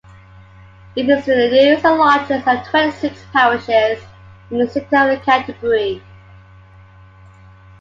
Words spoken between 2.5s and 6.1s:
twenty-six parishes in the City of Canterbury.